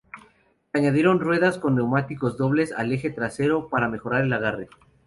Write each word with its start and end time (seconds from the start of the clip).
Se 0.71 0.79
añadieron 0.79 1.19
ruedas 1.19 1.59
con 1.59 1.75
neumáticos 1.75 2.35
dobles 2.35 2.73
al 2.75 2.91
eje 2.91 3.11
trasero, 3.11 3.69
para 3.69 3.87
mejorar 3.87 4.23
el 4.23 4.33
agarre. 4.33 4.67